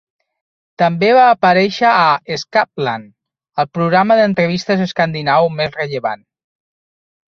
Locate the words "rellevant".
5.83-6.31